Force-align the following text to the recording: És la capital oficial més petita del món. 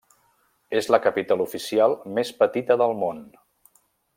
És 0.79 0.87
la 0.93 0.99
capital 1.03 1.45
oficial 1.45 1.95
més 2.19 2.33
petita 2.43 2.79
del 2.85 2.99
món. 3.05 3.21